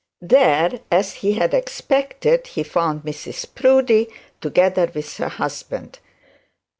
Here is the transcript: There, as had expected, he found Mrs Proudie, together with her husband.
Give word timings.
There, 0.19 0.79
as 0.91 1.13
had 1.17 1.53
expected, 1.53 2.47
he 2.47 2.63
found 2.63 3.03
Mrs 3.03 3.45
Proudie, 3.53 4.09
together 4.41 4.89
with 4.91 5.15
her 5.17 5.29
husband. 5.29 5.99